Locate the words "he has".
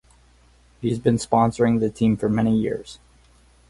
0.81-0.97